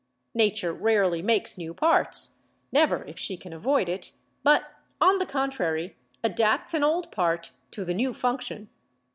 [0.33, 5.95] Nature rarely makes new parts— never, if she can avoid it— but, on the contrary,
[6.23, 8.67] adapts an old part to the new function.